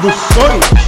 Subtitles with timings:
[0.00, 0.87] do sonho.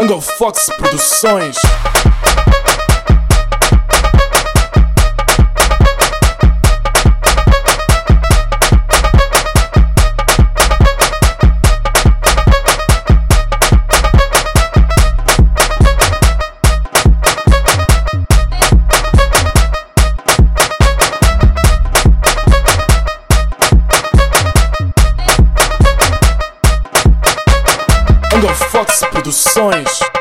[0.00, 1.56] Angle Fox Produções.
[28.38, 30.17] Single Fox Produções.